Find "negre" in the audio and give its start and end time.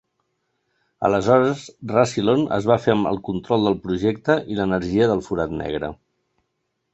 5.61-5.93